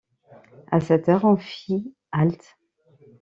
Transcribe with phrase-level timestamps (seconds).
[0.71, 2.57] À sept heures, on fit halte.